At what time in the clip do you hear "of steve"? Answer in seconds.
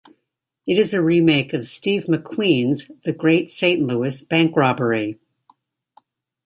1.53-2.05